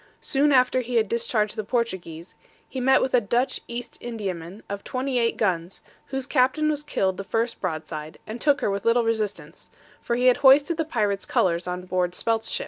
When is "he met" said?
2.67-3.03